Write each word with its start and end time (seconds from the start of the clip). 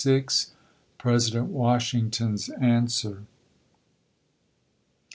87 0.03 0.57
President 0.97 1.53
WASIII^'GTON's 1.53 2.49
Answer. 2.59 3.21